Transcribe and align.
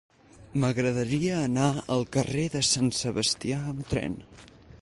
M'agradaria 0.61 1.35
anar 1.49 1.67
al 1.97 2.03
carrer 2.17 2.49
de 2.57 2.65
Sant 2.71 2.91
Sebastià 3.03 3.63
amb 3.75 3.93
tren. 3.95 4.21